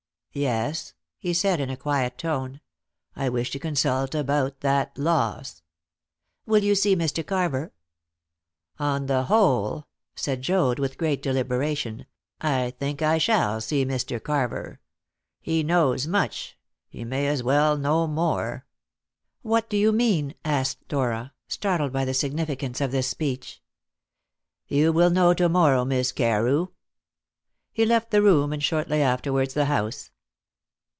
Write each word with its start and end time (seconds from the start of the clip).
"Yes," 0.33 0.93
he 1.17 1.33
said, 1.33 1.59
in 1.59 1.69
a 1.69 1.75
quiet 1.75 2.17
tone, 2.17 2.61
"I 3.17 3.27
wish 3.27 3.51
to 3.51 3.59
consult 3.59 4.15
about 4.15 4.61
that 4.61 4.97
loss." 4.97 5.61
"Will 6.45 6.63
you 6.63 6.73
see 6.73 6.95
Mr. 6.95 7.21
Carver?" 7.27 7.73
"On 8.79 9.07
the 9.07 9.23
whole," 9.25 9.87
said 10.15 10.41
Joad, 10.41 10.79
with 10.79 10.97
great 10.97 11.21
deliberation, 11.21 12.05
"I 12.39 12.71
think 12.79 13.01
I 13.01 13.17
shall 13.17 13.59
see 13.59 13.83
Mr. 13.83 14.23
Carver. 14.23 14.79
He 15.41 15.63
knows 15.63 16.07
much; 16.07 16.57
he 16.87 17.03
may 17.03 17.27
as 17.27 17.43
well 17.43 17.75
know 17.75 18.07
more." 18.07 18.65
"What 19.41 19.69
do 19.69 19.75
you 19.75 19.91
mean?" 19.91 20.35
asked 20.45 20.87
Dora, 20.87 21.33
startled 21.49 21.91
by 21.91 22.05
the 22.05 22.13
significance 22.13 22.79
of 22.79 22.91
this 22.93 23.07
speech. 23.07 23.61
"You 24.65 24.93
will 24.93 25.09
know 25.09 25.33
to 25.33 25.49
morrow, 25.49 25.83
Miss 25.83 26.13
Carew." 26.13 26.67
He 27.73 27.85
left 27.85 28.11
the 28.11 28.21
room, 28.21 28.53
and 28.53 28.63
shortly 28.63 29.01
afterwards 29.01 29.53
the 29.53 29.65
house. 29.65 30.07